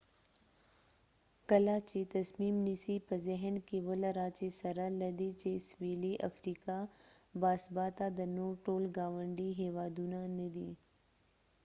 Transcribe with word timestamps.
کله 1.49 1.75
چې 1.89 1.99
تصمیم 2.15 2.55
نیسې 2.67 2.95
په 3.07 3.15
ذهن 3.27 3.55
کې 3.67 3.77
ولره 3.87 4.27
چې 4.37 4.47
سره 4.61 4.83
لدې 5.01 5.29
چې 5.41 5.51
سویلي 5.69 6.13
افریقا 6.29 6.79
باثباته 7.41 8.07
ده 8.17 8.25
نور 8.37 8.53
ټول 8.65 8.83
ګاونډي 8.97 9.49
هیوادونه 9.61 10.19
نه 10.37 10.47
دي 10.55 10.69